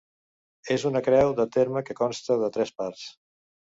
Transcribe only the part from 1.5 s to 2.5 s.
terme que consta